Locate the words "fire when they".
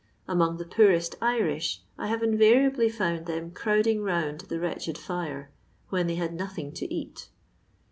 4.97-6.15